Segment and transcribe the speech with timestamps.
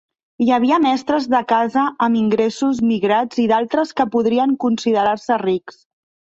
[0.43, 5.83] Hi havia mestres de casa amb ingressos migrats i d'altres que podrien considerar-se rics.